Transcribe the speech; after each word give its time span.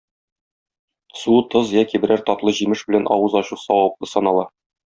Су, 1.23 1.35
тоз 1.55 1.75
яки 1.75 2.01
берәр 2.07 2.25
татлы 2.31 2.55
җимеш 2.63 2.83
белән 2.89 3.07
авыз 3.19 3.39
ачу 3.43 3.61
саваплы 3.69 4.13
санала. 4.17 4.51